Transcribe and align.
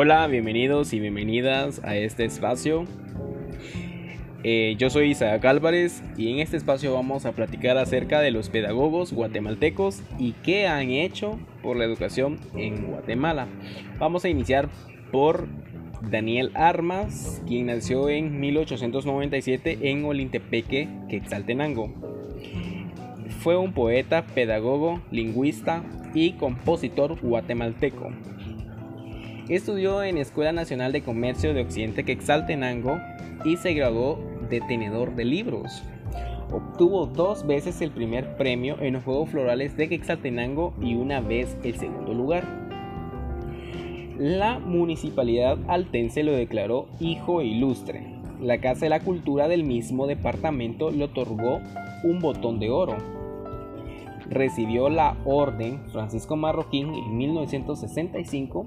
Hola, 0.00 0.28
bienvenidos 0.28 0.92
y 0.92 1.00
bienvenidas 1.00 1.82
a 1.82 1.96
este 1.96 2.24
espacio. 2.24 2.84
Eh, 4.44 4.76
yo 4.78 4.90
soy 4.90 5.10
Isaac 5.10 5.44
Álvarez 5.44 6.04
y 6.16 6.30
en 6.30 6.38
este 6.38 6.56
espacio 6.56 6.94
vamos 6.94 7.26
a 7.26 7.32
platicar 7.32 7.76
acerca 7.78 8.20
de 8.20 8.30
los 8.30 8.48
pedagogos 8.48 9.12
guatemaltecos 9.12 10.04
y 10.16 10.34
qué 10.44 10.68
han 10.68 10.90
hecho 10.90 11.40
por 11.64 11.76
la 11.76 11.84
educación 11.84 12.38
en 12.54 12.86
Guatemala. 12.86 13.48
Vamos 13.98 14.24
a 14.24 14.28
iniciar 14.28 14.68
por 15.10 15.48
Daniel 16.00 16.52
Armas, 16.54 17.42
quien 17.48 17.66
nació 17.66 18.08
en 18.08 18.38
1897 18.38 19.90
en 19.90 20.04
Olintepeque, 20.04 20.88
Quetzaltenango. 21.08 21.92
Fue 23.40 23.56
un 23.56 23.72
poeta, 23.72 24.26
pedagogo, 24.26 25.02
lingüista 25.10 25.82
y 26.14 26.34
compositor 26.34 27.20
guatemalteco. 27.20 28.12
Estudió 29.48 30.02
en 30.02 30.18
Escuela 30.18 30.52
Nacional 30.52 30.92
de 30.92 31.00
Comercio 31.00 31.54
de 31.54 31.62
Occidente 31.62 32.04
Quetzaltenango 32.04 33.00
y 33.46 33.56
se 33.56 33.72
graduó 33.72 34.18
de 34.50 34.60
tenedor 34.60 35.14
de 35.14 35.24
libros. 35.24 35.82
Obtuvo 36.52 37.06
dos 37.06 37.46
veces 37.46 37.80
el 37.80 37.90
primer 37.90 38.36
premio 38.36 38.76
en 38.78 38.92
los 38.92 39.04
Juegos 39.04 39.30
Florales 39.30 39.74
de 39.74 39.88
Quetzaltenango 39.88 40.74
y 40.82 40.96
una 40.96 41.22
vez 41.22 41.56
el 41.64 41.76
segundo 41.76 42.12
lugar. 42.12 42.44
La 44.18 44.58
municipalidad 44.58 45.56
altense 45.66 46.24
lo 46.24 46.32
declaró 46.32 46.88
hijo 47.00 47.40
ilustre. 47.40 48.20
La 48.42 48.60
Casa 48.60 48.80
de 48.80 48.90
la 48.90 49.00
Cultura 49.00 49.48
del 49.48 49.64
mismo 49.64 50.06
departamento 50.06 50.90
le 50.90 51.04
otorgó 51.04 51.60
un 52.04 52.18
botón 52.18 52.60
de 52.60 52.68
oro. 52.68 52.98
Recibió 54.28 54.90
la 54.90 55.16
Orden 55.24 55.80
Francisco 55.90 56.36
Marroquín 56.36 56.94
en 56.94 57.16
1965 57.16 58.66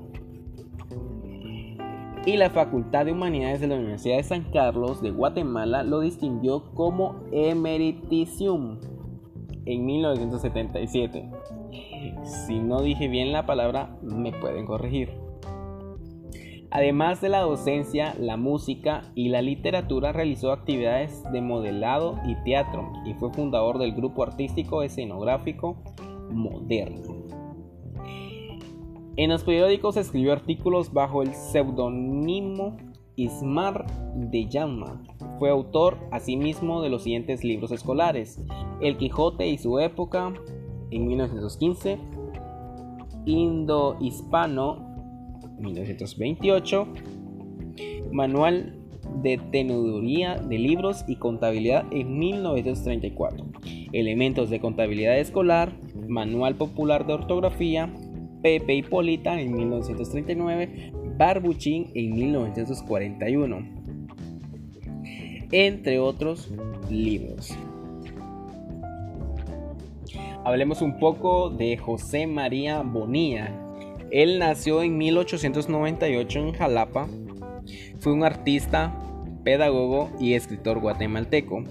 y 2.25 2.37
la 2.37 2.51
Facultad 2.51 3.05
de 3.05 3.13
Humanidades 3.13 3.61
de 3.61 3.67
la 3.67 3.75
Universidad 3.75 4.17
de 4.17 4.23
San 4.23 4.43
Carlos 4.51 5.01
de 5.01 5.09
Guatemala 5.09 5.83
lo 5.83 6.01
distinguió 6.01 6.71
como 6.75 7.23
emeriticium 7.31 8.79
en 9.65 9.85
1977. 9.85 11.31
Si 12.23 12.59
no 12.59 12.81
dije 12.81 13.07
bien 13.07 13.31
la 13.31 13.45
palabra, 13.45 13.97
me 14.01 14.31
pueden 14.33 14.65
corregir. 14.65 15.09
Además 16.69 17.19
de 17.21 17.29
la 17.29 17.41
docencia, 17.41 18.15
la 18.17 18.37
música 18.37 19.01
y 19.13 19.29
la 19.29 19.41
literatura, 19.41 20.13
realizó 20.13 20.51
actividades 20.51 21.23
de 21.31 21.41
modelado 21.41 22.17
y 22.25 22.35
teatro 22.43 22.93
y 23.05 23.13
fue 23.15 23.33
fundador 23.33 23.77
del 23.77 23.93
grupo 23.93 24.23
artístico 24.23 24.83
escenográfico 24.83 25.83
Moderno. 26.31 27.40
En 29.17 29.29
los 29.29 29.43
periódicos 29.43 29.97
escribió 29.97 30.31
artículos 30.31 30.93
bajo 30.93 31.21
el 31.21 31.33
seudónimo 31.33 32.77
Ismar 33.17 33.85
de 34.15 34.47
Llama. 34.47 35.03
Fue 35.37 35.49
autor 35.49 35.97
asimismo 36.11 36.81
de 36.81 36.89
los 36.89 37.03
siguientes 37.03 37.43
libros 37.43 37.71
escolares: 37.71 38.39
El 38.79 38.97
Quijote 38.97 39.47
y 39.47 39.57
su 39.57 39.79
época 39.79 40.33
en 40.91 41.07
1915, 41.07 41.97
Indo-Hispano 43.25 44.91
1928, 45.59 46.87
Manual 48.11 48.77
de 49.21 49.37
Teneduría 49.51 50.37
de 50.37 50.57
Libros 50.57 51.03
y 51.07 51.17
Contabilidad 51.17 51.85
en 51.91 52.17
1934, 52.17 53.45
Elementos 53.91 54.49
de 54.49 54.59
Contabilidad 54.59 55.19
Escolar, 55.19 55.73
Manual 56.07 56.55
Popular 56.55 57.05
de 57.05 57.13
Ortografía, 57.13 57.93
Pepe 58.41 58.75
Hipólita 58.75 59.39
en 59.39 59.53
1939, 59.53 60.91
Barbuchín 61.17 61.91
en 61.93 62.13
1941, 62.13 63.67
entre 65.51 65.99
otros 65.99 66.51
libros. 66.89 67.55
Hablemos 70.43 70.81
un 70.81 70.97
poco 70.97 71.49
de 71.49 71.77
José 71.77 72.25
María 72.25 72.81
Bonilla, 72.81 73.51
él 74.11 74.39
nació 74.39 74.83
en 74.83 74.97
1898 74.97 76.39
en 76.39 76.51
Jalapa. 76.51 77.07
Fue 77.99 78.11
un 78.11 78.25
artista, 78.25 78.93
pedagogo 79.45 80.09
y 80.19 80.33
escritor 80.33 80.79
guatemalteco. 80.79 81.63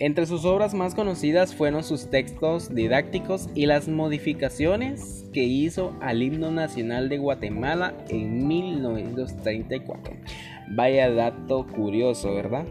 Entre 0.00 0.26
sus 0.26 0.44
obras 0.44 0.74
más 0.74 0.94
conocidas 0.94 1.56
fueron 1.56 1.82
sus 1.82 2.08
textos 2.08 2.72
didácticos 2.72 3.48
y 3.56 3.66
las 3.66 3.88
modificaciones 3.88 5.24
que 5.32 5.42
hizo 5.42 5.92
al 6.00 6.22
himno 6.22 6.52
nacional 6.52 7.08
de 7.08 7.18
Guatemala 7.18 7.94
en 8.08 8.46
1934. 8.46 10.14
Vaya 10.70 11.10
dato 11.10 11.66
curioso, 11.66 12.32
¿verdad? 12.32 12.64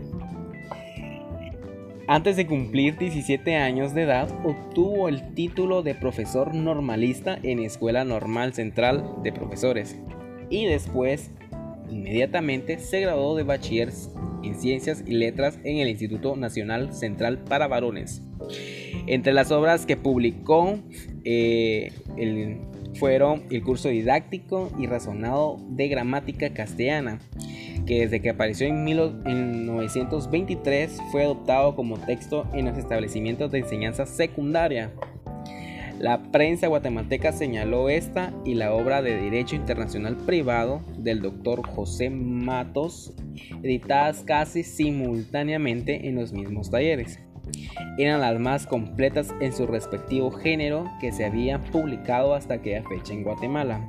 Antes 2.08 2.38
de 2.38 2.48
cumplir 2.48 2.98
17 2.98 3.58
años 3.58 3.94
de 3.94 4.04
edad, 4.04 4.30
obtuvo 4.46 5.10
el 5.10 5.34
título 5.34 5.84
de 5.84 5.96
profesor 5.96 6.56
normalista 6.56 7.38
en 7.44 7.60
Escuela 7.60 8.06
Normal 8.06 8.54
Central 8.54 9.04
de 9.24 9.34
Profesores 9.34 9.98
y 10.50 10.66
después, 10.66 11.32
inmediatamente, 11.90 12.80
se 12.80 13.02
graduó 13.02 13.36
de 13.36 13.44
bachiller 13.44 13.92
en 14.48 14.56
Ciencias 14.56 15.04
y 15.06 15.12
Letras 15.12 15.60
en 15.64 15.78
el 15.78 15.90
Instituto 15.90 16.36
Nacional 16.36 16.94
Central 16.94 17.44
para 17.44 17.68
Varones. 17.68 18.24
Entre 19.08 19.34
las 19.34 19.52
obras 19.52 19.86
que 19.86 19.98
publicó 19.98 20.80
eh, 21.24 21.92
fueron 22.96 23.44
el 23.50 23.64
curso 23.64 23.90
didáctico 23.90 24.72
y 24.80 24.88
razonado 24.88 25.58
de 25.70 25.88
gramática 25.88 26.54
castellana, 26.54 27.20
que 27.86 28.02
desde 28.02 28.22
que 28.22 28.30
apareció 28.30 28.68
en 28.68 28.84
1923 28.84 31.00
fue 31.12 31.24
adoptado 31.24 31.76
como 31.76 31.98
texto 31.98 32.46
en 32.54 32.66
los 32.66 32.78
establecimientos 32.78 33.52
de 33.52 33.60
enseñanza 33.60 34.06
secundaria. 34.06 34.92
La 36.00 36.22
prensa 36.32 36.68
guatemalteca 36.68 37.32
señaló 37.32 37.90
esta 37.90 38.32
y 38.46 38.54
la 38.54 38.74
obra 38.74 39.02
de 39.02 39.20
Derecho 39.20 39.56
Internacional 39.56 40.16
Privado 40.16 40.82
del 40.96 41.22
doctor 41.22 41.66
José 41.66 42.12
Matos, 42.12 43.14
editadas 43.64 44.24
casi 44.24 44.64
simultáneamente 44.64 46.08
en 46.08 46.16
los 46.16 46.34
mismos 46.34 46.70
talleres. 46.70 47.20
Eran 47.98 48.22
las 48.22 48.40
más 48.40 48.68
completas 48.68 49.34
en 49.40 49.54
su 49.54 49.68
respectivo 49.68 50.32
género 50.32 50.86
que 51.00 51.12
se 51.12 51.26
habían 51.26 51.64
publicado 51.66 52.34
hasta 52.34 52.56
aquella 52.56 52.84
fecha 52.84 53.14
en 53.14 53.24
Guatemala. 53.24 53.88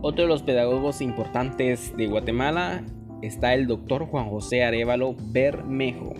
Otro 0.00 0.24
de 0.24 0.28
los 0.28 0.42
pedagogos 0.42 1.00
importantes 1.00 1.96
de 1.96 2.06
Guatemala 2.06 2.84
está 3.22 3.54
el 3.54 3.66
doctor 3.66 4.06
Juan 4.06 4.28
José 4.28 4.62
Arevalo 4.62 5.16
Bermejo, 5.18 6.12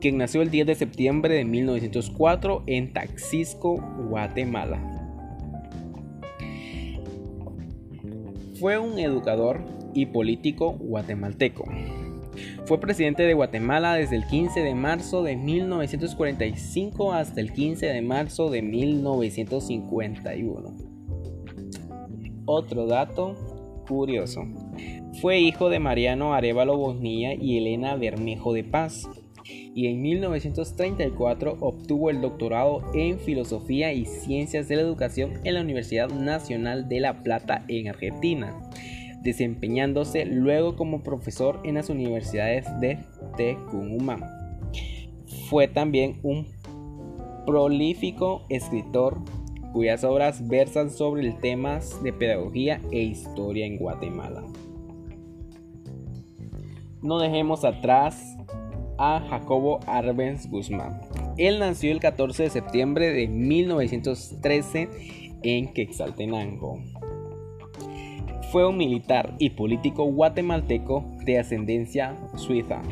quien 0.00 0.18
nació 0.18 0.42
el 0.42 0.50
10 0.50 0.68
de 0.68 0.74
septiembre 0.76 1.34
de 1.34 1.44
1904 1.44 2.62
en 2.66 2.92
Taxisco, 2.92 3.76
Guatemala. 4.08 4.78
Fue 8.60 8.78
un 8.78 9.00
educador 9.00 9.64
y 9.94 10.06
político 10.06 10.72
guatemalteco. 10.72 11.64
Fue 12.64 12.80
presidente 12.80 13.24
de 13.24 13.34
Guatemala 13.34 13.94
desde 13.94 14.16
el 14.16 14.26
15 14.26 14.60
de 14.60 14.74
marzo 14.74 15.22
de 15.22 15.36
1945 15.36 17.12
hasta 17.12 17.40
el 17.40 17.52
15 17.52 17.86
de 17.86 18.02
marzo 18.02 18.50
de 18.50 18.62
1951. 18.62 20.74
Otro 22.46 22.86
dato 22.86 23.36
curioso. 23.86 24.42
Fue 25.20 25.40
hijo 25.40 25.68
de 25.68 25.78
Mariano 25.78 26.34
Arevalo 26.34 26.76
Bonilla 26.76 27.34
y 27.34 27.58
Elena 27.58 27.96
Bermejo 27.96 28.52
de 28.52 28.64
Paz. 28.64 29.08
Y 29.44 29.88
en 29.88 30.02
1934 30.02 31.56
obtuvo 31.60 32.10
el 32.10 32.20
doctorado 32.20 32.82
en 32.94 33.18
Filosofía 33.18 33.92
y 33.92 34.06
Ciencias 34.06 34.68
de 34.68 34.76
la 34.76 34.82
Educación 34.82 35.40
en 35.44 35.54
la 35.54 35.62
Universidad 35.62 36.10
Nacional 36.10 36.88
de 36.88 37.00
La 37.00 37.22
Plata 37.22 37.64
en 37.68 37.88
Argentina, 37.88 38.56
desempeñándose 39.22 40.24
luego 40.26 40.76
como 40.76 41.02
profesor 41.02 41.60
en 41.64 41.74
las 41.74 41.88
universidades 41.88 42.66
de 42.80 42.98
Tecumumán. 43.36 44.24
Fue 45.48 45.68
también 45.68 46.18
un 46.22 46.46
prolífico 47.46 48.44
escritor 48.48 49.18
cuyas 49.72 50.04
obras 50.04 50.46
versan 50.48 50.90
sobre 50.90 51.32
temas 51.32 52.02
de 52.02 52.12
pedagogía 52.12 52.80
e 52.90 53.00
historia 53.00 53.66
en 53.66 53.78
Guatemala. 53.78 54.42
No 57.00 57.18
dejemos 57.18 57.64
atrás 57.64 58.36
a 58.98 59.20
Jacobo 59.28 59.80
Arbenz 59.86 60.48
Guzmán. 60.48 61.00
Él 61.36 61.58
nació 61.58 61.90
el 61.90 62.00
14 62.00 62.44
de 62.44 62.50
septiembre 62.50 63.10
de 63.12 63.26
1913 63.26 64.88
en 65.42 65.72
Quetzaltenango. 65.72 66.78
Fue 68.52 68.68
un 68.68 68.76
militar 68.76 69.34
y 69.38 69.48
político 69.48 70.04
guatemalteco 70.04 71.06
de 71.24 71.38
ascendencia 71.38 72.18
suiza, 72.36 72.82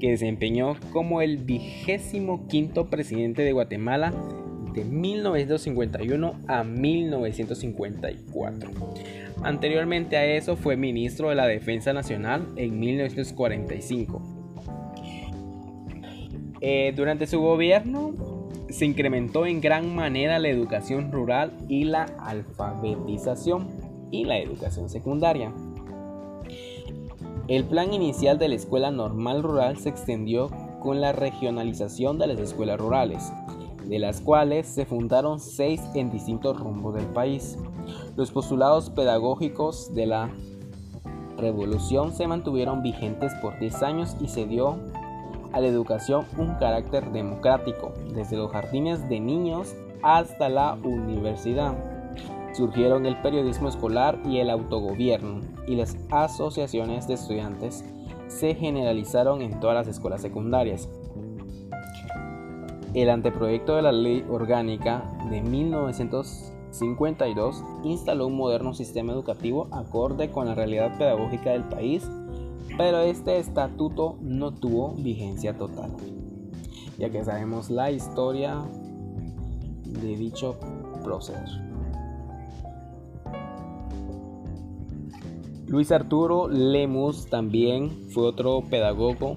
que 0.00 0.12
desempeñó 0.12 0.76
como 0.94 1.20
el 1.20 1.36
vigésimo 1.36 2.48
quinto 2.48 2.88
presidente 2.88 3.42
de 3.42 3.52
Guatemala 3.52 4.14
de 4.72 4.82
1951 4.82 6.40
a 6.48 6.64
1954. 6.64 8.70
Anteriormente 9.42 10.16
a 10.16 10.24
eso 10.24 10.56
fue 10.56 10.78
ministro 10.78 11.28
de 11.28 11.34
la 11.34 11.46
Defensa 11.46 11.92
Nacional 11.92 12.48
en 12.56 12.80
1945. 12.80 14.22
Eh, 16.62 16.94
durante 16.96 17.26
su 17.26 17.42
gobierno 17.42 18.14
se 18.70 18.86
incrementó 18.86 19.44
en 19.44 19.60
gran 19.60 19.94
manera 19.94 20.38
la 20.38 20.48
educación 20.48 21.12
rural 21.12 21.52
y 21.68 21.84
la 21.84 22.04
alfabetización 22.04 23.83
y 24.14 24.24
la 24.24 24.38
educación 24.38 24.88
secundaria. 24.88 25.52
El 27.48 27.64
plan 27.64 27.92
inicial 27.92 28.38
de 28.38 28.48
la 28.48 28.54
Escuela 28.54 28.90
Normal 28.90 29.42
Rural 29.42 29.76
se 29.76 29.88
extendió 29.88 30.50
con 30.80 31.00
la 31.00 31.12
regionalización 31.12 32.18
de 32.18 32.28
las 32.28 32.38
escuelas 32.38 32.78
rurales, 32.78 33.32
de 33.84 33.98
las 33.98 34.20
cuales 34.20 34.66
se 34.66 34.86
fundaron 34.86 35.40
seis 35.40 35.80
en 35.94 36.10
distintos 36.10 36.58
rumbos 36.58 36.94
del 36.94 37.06
país. 37.06 37.58
Los 38.16 38.30
postulados 38.30 38.88
pedagógicos 38.90 39.92
de 39.94 40.06
la 40.06 40.30
revolución 41.36 42.12
se 42.12 42.26
mantuvieron 42.26 42.82
vigentes 42.82 43.32
por 43.42 43.58
10 43.58 43.82
años 43.82 44.16
y 44.20 44.28
se 44.28 44.46
dio 44.46 44.78
a 45.52 45.60
la 45.60 45.66
educación 45.66 46.24
un 46.38 46.54
carácter 46.54 47.10
democrático, 47.12 47.92
desde 48.14 48.36
los 48.36 48.50
jardines 48.50 49.08
de 49.08 49.20
niños 49.20 49.74
hasta 50.02 50.48
la 50.48 50.74
universidad. 50.82 51.93
Surgieron 52.54 53.04
el 53.04 53.20
periodismo 53.20 53.68
escolar 53.68 54.18
y 54.24 54.38
el 54.38 54.48
autogobierno, 54.48 55.40
y 55.66 55.74
las 55.74 55.96
asociaciones 56.10 57.08
de 57.08 57.14
estudiantes 57.14 57.84
se 58.28 58.54
generalizaron 58.54 59.42
en 59.42 59.58
todas 59.58 59.74
las 59.74 59.88
escuelas 59.88 60.22
secundarias. 60.22 60.88
El 62.94 63.10
anteproyecto 63.10 63.74
de 63.74 63.82
la 63.82 63.90
Ley 63.90 64.24
Orgánica 64.30 65.02
de 65.28 65.42
1952 65.42 67.64
instaló 67.82 68.28
un 68.28 68.36
moderno 68.36 68.72
sistema 68.72 69.12
educativo 69.12 69.66
acorde 69.72 70.30
con 70.30 70.46
la 70.46 70.54
realidad 70.54 70.96
pedagógica 70.96 71.50
del 71.50 71.64
país, 71.64 72.08
pero 72.78 73.00
este 73.00 73.38
estatuto 73.38 74.16
no 74.20 74.54
tuvo 74.54 74.92
vigencia 74.92 75.58
total, 75.58 75.90
ya 76.98 77.10
que 77.10 77.24
sabemos 77.24 77.68
la 77.68 77.90
historia 77.90 78.62
de 79.84 80.16
dicho 80.16 80.56
proceder. 81.02 81.73
Luis 85.74 85.90
Arturo 85.90 86.46
Lemus 86.46 87.26
también 87.26 87.90
fue 88.10 88.26
otro 88.26 88.62
pedagogo. 88.70 89.36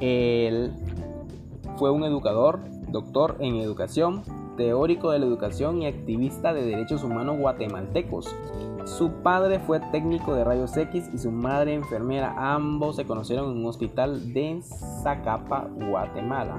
Él 0.00 0.72
fue 1.76 1.90
un 1.90 2.04
educador, 2.04 2.60
doctor 2.88 3.36
en 3.40 3.56
educación, 3.56 4.22
teórico 4.56 5.10
de 5.10 5.18
la 5.18 5.26
educación 5.26 5.82
y 5.82 5.86
activista 5.86 6.52
de 6.52 6.64
derechos 6.64 7.04
humanos 7.04 7.38
guatemaltecos. 7.38 8.34
Su 8.84 9.10
padre 9.22 9.58
fue 9.58 9.80
técnico 9.92 10.34
de 10.34 10.44
rayos 10.44 10.76
X 10.76 11.10
y 11.12 11.18
su 11.18 11.30
madre 11.30 11.74
enfermera. 11.74 12.54
Ambos 12.54 12.96
se 12.96 13.04
conocieron 13.04 13.50
en 13.50 13.58
un 13.58 13.66
hospital 13.66 14.32
de 14.32 14.60
Zacapa, 15.02 15.68
Guatemala. 15.88 16.56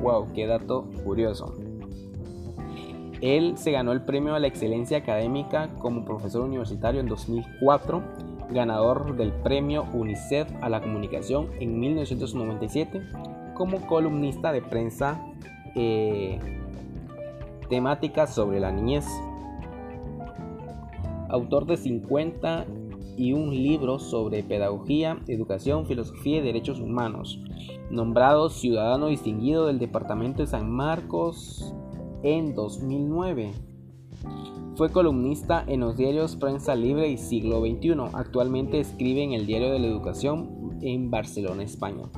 Wow, 0.00 0.32
qué 0.32 0.46
dato 0.46 0.88
curioso. 1.04 1.54
Él 3.20 3.56
se 3.56 3.72
ganó 3.72 3.92
el 3.92 4.02
premio 4.02 4.34
a 4.34 4.38
la 4.38 4.46
excelencia 4.46 4.98
académica 4.98 5.70
como 5.78 6.04
profesor 6.04 6.42
universitario 6.42 7.00
en 7.00 7.08
2004 7.08 8.02
ganador 8.50 9.16
del 9.16 9.32
premio 9.32 9.86
UNICEF 9.92 10.48
a 10.60 10.68
la 10.68 10.80
comunicación 10.80 11.48
en 11.60 11.78
1997 11.78 13.02
como 13.54 13.86
columnista 13.86 14.52
de 14.52 14.62
prensa 14.62 15.20
eh, 15.74 16.38
temática 17.68 18.26
sobre 18.26 18.60
la 18.60 18.72
niñez. 18.72 19.06
Autor 21.28 21.66
de 21.66 21.76
50 21.76 22.66
y 23.16 23.32
un 23.32 23.50
libro 23.50 23.98
sobre 23.98 24.42
pedagogía, 24.42 25.18
educación, 25.28 25.86
filosofía 25.86 26.38
y 26.38 26.42
derechos 26.42 26.80
humanos. 26.80 27.40
Nombrado 27.90 28.50
ciudadano 28.50 29.08
distinguido 29.08 29.66
del 29.66 29.78
Departamento 29.78 30.42
de 30.42 30.48
San 30.48 30.70
Marcos 30.70 31.74
en 32.22 32.54
2009. 32.54 33.52
Fue 34.76 34.90
columnista 34.90 35.62
en 35.68 35.80
los 35.80 35.96
diarios 35.96 36.34
Prensa 36.34 36.74
Libre 36.74 37.08
y 37.08 37.16
Siglo 37.16 37.60
XXI. 37.60 37.94
Actualmente 38.12 38.80
escribe 38.80 39.22
en 39.22 39.32
el 39.32 39.46
Diario 39.46 39.70
de 39.70 39.78
la 39.78 39.86
Educación 39.86 40.80
en 40.82 41.12
Barcelona, 41.12 41.62
España. 41.62 42.10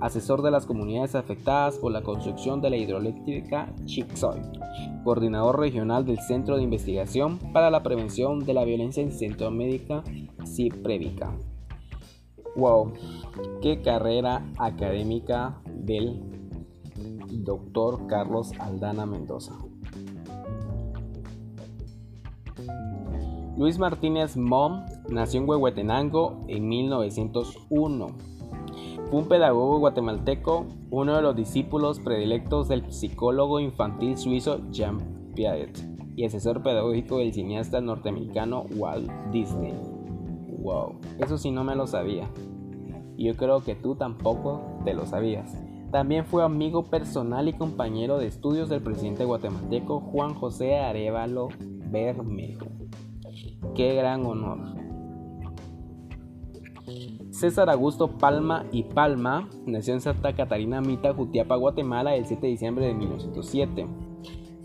Asesor 0.00 0.42
de 0.42 0.50
las 0.50 0.66
comunidades 0.66 1.14
afectadas 1.14 1.78
por 1.78 1.92
la 1.92 2.02
construcción 2.02 2.60
de 2.60 2.70
la 2.70 2.78
hidroeléctrica 2.78 3.72
Chicxoy. 3.84 4.40
Coordinador 5.04 5.60
regional 5.60 6.04
del 6.04 6.18
Centro 6.18 6.56
de 6.56 6.64
Investigación 6.64 7.38
para 7.52 7.70
la 7.70 7.84
Prevención 7.84 8.40
de 8.40 8.54
la 8.54 8.64
Violencia 8.64 9.04
en 9.04 9.12
Centroamérica, 9.12 10.02
CIPREVICA. 10.44 11.30
¡Wow! 12.56 12.92
¡Qué 13.62 13.82
carrera 13.82 14.50
académica 14.58 15.62
del 15.66 16.20
doctor 17.44 18.08
Carlos 18.08 18.50
Aldana 18.58 19.06
Mendoza! 19.06 19.69
Luis 23.60 23.78
Martínez 23.78 24.38
Mom 24.38 24.86
nació 25.10 25.42
en 25.42 25.46
Huehuetenango 25.46 26.46
en 26.48 26.66
1901. 26.66 28.06
Fue 29.10 29.20
un 29.20 29.28
pedagogo 29.28 29.78
guatemalteco, 29.80 30.64
uno 30.90 31.14
de 31.14 31.20
los 31.20 31.36
discípulos 31.36 32.00
predilectos 32.00 32.68
del 32.68 32.90
psicólogo 32.90 33.60
infantil 33.60 34.16
suizo 34.16 34.62
Jean 34.70 34.98
Piaget. 35.34 35.78
y 36.16 36.24
asesor 36.24 36.62
pedagógico 36.62 37.18
del 37.18 37.34
cineasta 37.34 37.82
norteamericano 37.82 38.64
Walt 38.76 39.10
Disney. 39.30 39.74
Wow, 40.62 40.98
eso 41.18 41.36
sí 41.36 41.50
no 41.50 41.62
me 41.62 41.76
lo 41.76 41.86
sabía. 41.86 42.30
Y 43.18 43.26
yo 43.26 43.36
creo 43.36 43.62
que 43.62 43.74
tú 43.74 43.94
tampoco 43.94 44.62
te 44.86 44.94
lo 44.94 45.04
sabías. 45.04 45.54
También 45.92 46.24
fue 46.24 46.42
amigo 46.42 46.84
personal 46.84 47.46
y 47.46 47.52
compañero 47.52 48.16
de 48.16 48.26
estudios 48.26 48.70
del 48.70 48.80
presidente 48.80 49.26
guatemalteco 49.26 50.00
Juan 50.00 50.32
José 50.32 50.78
Arevalo 50.78 51.48
Bermejo. 51.90 52.79
Qué 53.74 53.94
gran 53.94 54.26
honor. 54.26 54.58
César 57.30 57.70
Augusto 57.70 58.18
Palma 58.18 58.66
y 58.72 58.82
Palma 58.82 59.48
nació 59.64 59.94
en 59.94 60.00
Santa 60.00 60.34
Catarina 60.34 60.80
Mita, 60.80 61.14
Jutiapa, 61.14 61.56
Guatemala, 61.56 62.14
el 62.14 62.26
7 62.26 62.42
de 62.42 62.50
diciembre 62.50 62.86
de 62.86 62.94
1907. 62.94 63.86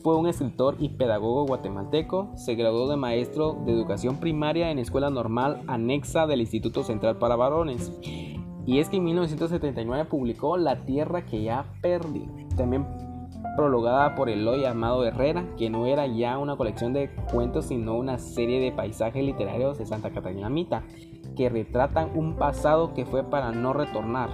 Fue 0.01 0.15
un 0.15 0.27
escritor 0.27 0.75
y 0.79 0.89
pedagogo 0.89 1.45
guatemalteco. 1.45 2.31
Se 2.35 2.55
graduó 2.55 2.89
de 2.89 2.97
maestro 2.97 3.57
de 3.65 3.71
educación 3.71 4.19
primaria 4.19 4.69
en 4.71 4.79
escuela 4.79 5.09
normal 5.09 5.63
anexa 5.67 6.27
del 6.27 6.41
Instituto 6.41 6.83
Central 6.83 7.17
para 7.17 7.35
Varones. 7.35 7.91
Y 8.67 8.79
es 8.79 8.89
que 8.89 8.97
en 8.97 9.03
1979 9.05 10.05
publicó 10.05 10.57
La 10.57 10.85
tierra 10.85 11.25
que 11.25 11.43
ya 11.43 11.65
perdí. 11.81 12.27
También 12.55 12.85
prologada 13.55 14.15
por 14.15 14.29
Eloy 14.29 14.65
Amado 14.65 15.05
Herrera, 15.05 15.45
que 15.57 15.69
no 15.69 15.85
era 15.85 16.07
ya 16.07 16.37
una 16.37 16.55
colección 16.55 16.93
de 16.93 17.09
cuentos, 17.31 17.65
sino 17.65 17.95
una 17.95 18.17
serie 18.17 18.59
de 18.59 18.71
paisajes 18.71 19.23
literarios 19.23 19.77
de 19.77 19.85
Santa 19.85 20.11
Catarina 20.11 20.49
Mita, 20.49 20.83
que 21.35 21.49
retratan 21.49 22.11
un 22.15 22.35
pasado 22.35 22.93
que 22.93 23.05
fue 23.05 23.23
para 23.23 23.51
no 23.51 23.73
retornar. 23.73 24.29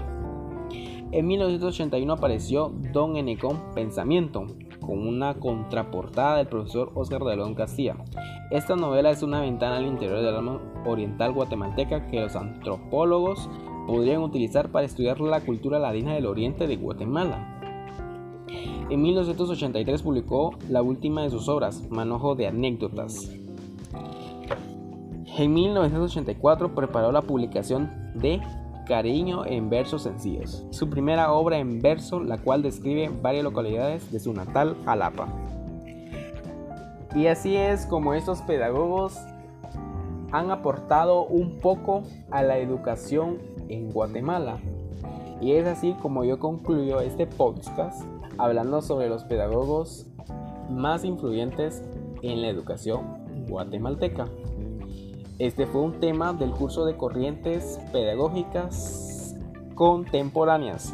En 1.11 1.27
1981 1.27 2.13
apareció 2.13 2.71
Don 2.93 3.17
Enecón 3.17 3.59
Pensamiento, 3.75 4.47
con 4.79 5.07
una 5.07 5.35
contraportada 5.35 6.37
del 6.37 6.47
profesor 6.47 6.91
Oscar 6.95 7.21
de 7.23 7.35
León 7.35 7.53
Castilla. 7.53 7.95
Esta 8.49 8.75
novela 8.75 9.11
es 9.11 9.21
una 9.21 9.41
ventana 9.41 9.77
al 9.77 9.85
interior 9.85 10.21
del 10.21 10.35
alma 10.35 10.59
oriental 10.85 11.33
guatemalteca 11.33 12.07
que 12.07 12.21
los 12.21 12.35
antropólogos 12.35 13.49
podrían 13.87 14.21
utilizar 14.21 14.69
para 14.69 14.85
estudiar 14.85 15.19
la 15.19 15.41
cultura 15.41 15.79
ladina 15.79 16.13
del 16.13 16.25
oriente 16.25 16.67
de 16.67 16.77
Guatemala. 16.77 17.60
En 18.91 19.01
1983 19.03 20.01
publicó 20.01 20.51
la 20.67 20.81
última 20.81 21.23
de 21.23 21.29
sus 21.29 21.47
obras, 21.47 21.89
Manojo 21.89 22.35
de 22.35 22.47
Anécdotas. 22.47 23.31
En 25.37 25.53
1984 25.53 26.75
preparó 26.75 27.13
la 27.13 27.21
publicación 27.21 27.89
de 28.15 28.41
Cariño 28.85 29.45
en 29.45 29.69
versos 29.69 30.03
sencillos, 30.03 30.65
su 30.71 30.89
primera 30.89 31.31
obra 31.31 31.59
en 31.59 31.79
verso, 31.79 32.19
la 32.19 32.37
cual 32.37 32.63
describe 32.63 33.09
varias 33.21 33.45
localidades 33.45 34.11
de 34.11 34.19
su 34.19 34.33
natal 34.33 34.75
Jalapa. 34.83 35.29
Y 37.15 37.27
así 37.27 37.55
es 37.55 37.85
como 37.85 38.13
estos 38.13 38.41
pedagogos 38.41 39.17
han 40.33 40.51
aportado 40.51 41.23
un 41.23 41.59
poco 41.59 42.03
a 42.29 42.43
la 42.43 42.57
educación 42.57 43.37
en 43.69 43.89
Guatemala. 43.89 44.59
Y 45.41 45.53
es 45.53 45.65
así 45.65 45.93
como 46.01 46.23
yo 46.23 46.39
concluyo 46.39 47.01
este 47.01 47.25
podcast 47.25 48.03
hablando 48.37 48.81
sobre 48.83 49.09
los 49.09 49.23
pedagogos 49.23 50.05
más 50.69 51.03
influyentes 51.03 51.83
en 52.21 52.43
la 52.43 52.49
educación 52.49 53.01
guatemalteca. 53.49 54.27
Este 55.39 55.65
fue 55.65 55.81
un 55.81 55.99
tema 55.99 56.33
del 56.33 56.51
curso 56.51 56.85
de 56.85 56.95
corrientes 56.95 57.79
pedagógicas 57.91 59.35
contemporáneas. 59.73 60.93